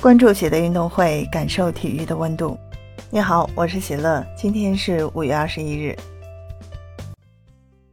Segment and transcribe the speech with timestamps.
[0.00, 2.56] 关注喜乐运动会，感受体育的温度。
[3.10, 5.96] 你好，我是喜乐，今天是五月二十一日。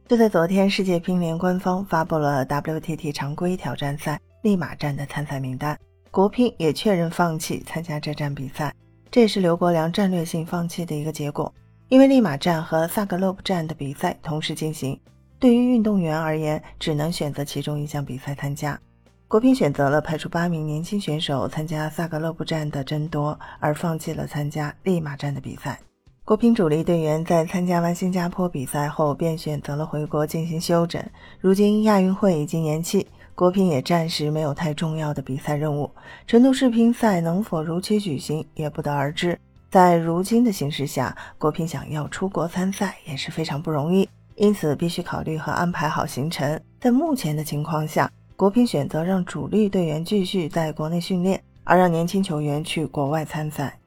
[0.06, 5.76] 就在昨天，世界乒联官方发布了 WTT 常规挑战赛利马站的参赛名单，
[6.10, 8.72] 国乒也确认放弃参加这站比赛，
[9.10, 11.52] 这也是刘国梁战略性放弃的一个结果。
[11.88, 15.00] 因为利马站和萨格勒布站的比赛同时进行，
[15.38, 18.78] 对于运动员而言，只能选择其中一项比赛参加。
[19.26, 25.80] 国乒选择了派出八名年轻选手参加萨格勒布站的争夺，而放弃了参加利马站的比赛。
[26.24, 31.02] 国乒主力队员在参加完新加坡比赛后，便选择了回国进行休整。
[31.40, 35.90] 如今亚运会已经延期，国乒也暂时没有太重要的比赛任务。
[36.26, 39.38] 成都世乒赛能否如期举行，也不得而知。
[39.70, 46.60] 在如今的形势下，国乒想要出国参赛也是非常不容易，因此必须考虑和安排好行程。
[46.78, 53.78] 在目前的情况下，国乒选择让主力队员继续在国内训练，而让年轻球员去国外参赛。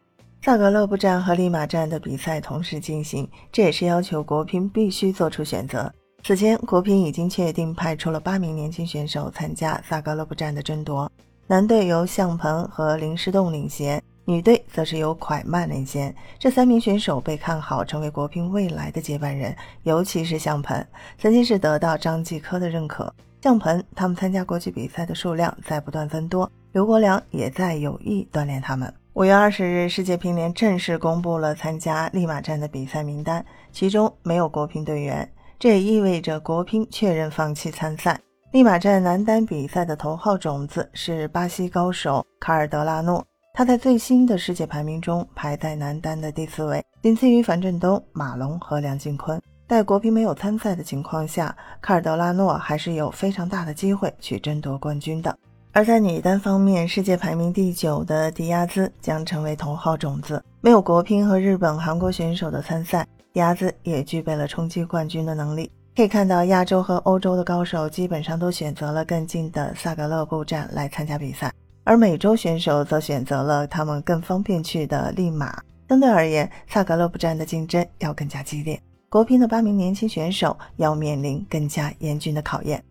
[0.42, 5.92] 萨格勒布站和利马站的比赛同时进行，这也是要求国乒必须做出选择。
[6.23, 11.11] 此前，国乒已经确定派出了八名年轻选手参加萨格勒布站的争夺，
[11.45, 14.02] 男队由向鹏和林诗栋领衔。
[14.23, 20.86] 女队则是由蒯曼领衔，这三名选手被看好成为国乒未来的接班人，尤其是向鹏，
[21.17, 23.14] 曾经是得到张继科的认可。
[23.48, 28.94] 向鹏他们参加国际比赛的数量在不断增多，刘国梁也在有意锻炼他们。
[29.14, 38.20] 五月二十日，世界乒联正式公布了参加利马站的比赛名单，其中没有国乒队员，这也意味着国乒确认放弃参赛。
[38.52, 43.26] 利马站男单比赛的头号种子是巴西高手卡尔德拉诺。
[43.54, 49.42] 他在最新的世界排名中排在男单的第四位，仅次于樊振东、马龙和梁靖昆。
[49.68, 55.38] 在国乒没有参赛的情况下，卡尔德拉诺还是有非常大的机会去争夺冠军的。
[55.73, 60.42] 而在女单方面，世界排名第九的迪亚兹将成为头号种子。
[60.62, 65.70] 没有国乒和日本、韩国选手的参赛，迪亚兹也具备了冲击冠军的能力。
[65.98, 71.52] 可以看到，亚洲和欧洲的高手基本上都选择了更近的萨格勒布站来参加比赛。
[71.83, 75.61] 而美洲选手则选择了他们更方便去的利马。
[75.89, 82.84] 相对而言，萨格勒布站的竞争要更加激烈，国乒的八名年轻选手要面临更加严峻的考验。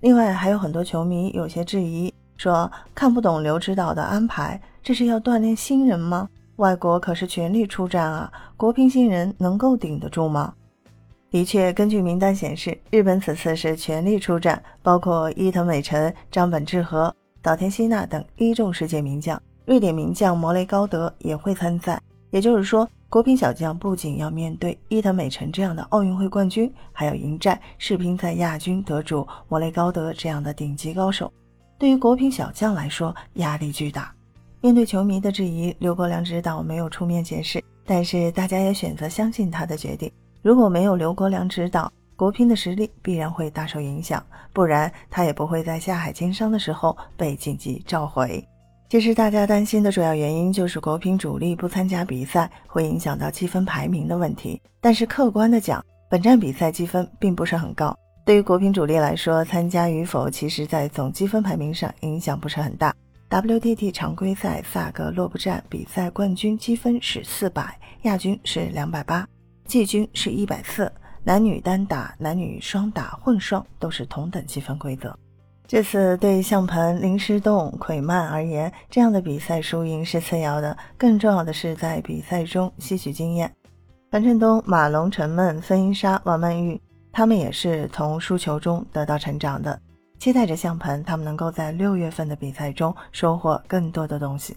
[0.00, 6.28] 另外，还有很多球迷有些质疑，说看不懂刘指导的安排，这是要锻炼新人吗？
[6.56, 10.54] 外国可是全力出战啊，国乒新人能够顶得住吗？
[11.32, 17.12] 的确，根据名单显示，日本此次是全力出战，包括伊藤美诚、张本智和。
[17.42, 22.00] 岛田希娜等一众世界名将，瑞典名将摩雷高德也会参赛。
[22.30, 31.32] 也就是说，国乒小将不仅要面对伊藤美诚这样的奥运会冠军，还要迎战世乒赛亚军得主摩雷高德这样的顶级高手。
[31.78, 34.12] 对于国乒小将来说，压力巨大。
[34.60, 40.10] 面对球迷的质疑，刘国梁指导没有出面解释，但是大家也选择相信他的决定。
[40.42, 44.20] 如果没有刘国梁指导，国乒的实力必然会大受影响，
[44.52, 48.44] 不然他也不会在下海经商的时候被紧急召回。
[48.94, 54.62] 其实大家担心的主要原因就是国乒主力不参加比赛会影响到积分排名的问题。
[54.80, 57.92] 但是客观的讲，本站比赛积分并不是很高，
[58.24, 62.94] 对于国乒主力来说，参加与否其实在总积分排名上影响不是很大。
[63.30, 69.26] WTT 常规赛萨格勒布站比赛冠军积分是四百，亚军是两百八，
[69.66, 70.88] 季军是一百四。
[71.24, 75.18] 男女单打、男女双打、混双都是同等积分规则。
[75.66, 83.50] 这次对向鹏、林诗栋、蒯曼而言，这样的比赛输赢是次要的，更重要的是在比赛中吸取经验。
[84.10, 86.80] 樊振东、马龙、陈梦、孙颖莎、王曼玉，
[87.10, 89.80] 他们也是从输球中得到成长的。
[90.18, 94.56] 期待着向鹏他们能够在六月份的比赛中收获更多的东西。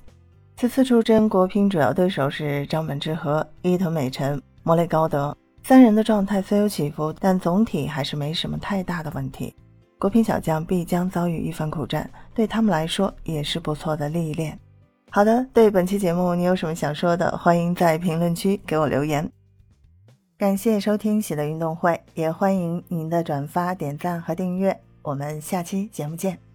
[0.56, 5.36] 此次出征国乒主要对手是张本智和、伊藤美诚、莫雷高德。
[5.64, 9.56] 三人的状态虽有起伏，但总体还是没什么太大的问题。
[10.00, 14.58] 国乒小将必将遭遇一番苦战，对他们来说也是不错的历练。
[15.10, 19.30] 好的，对本期节目你有什么想说的，欢迎在评论区给我留言。
[20.38, 24.80] 感谢收听喜乐运动会，也欢迎您的转发、点赞和订阅。
[25.02, 26.47] 我们下期节目见。